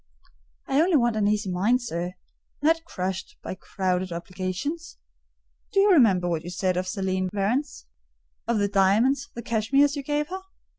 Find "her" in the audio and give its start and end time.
10.29-10.41